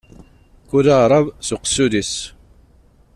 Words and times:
Kull 0.69 0.87
aεrab 0.95 1.27
s 1.47 1.49
uqessul-is. 1.55 2.13